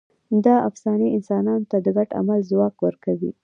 [0.45, 3.31] دا افسانې انسانانو ته د ګډ عمل ځواک ورکوي.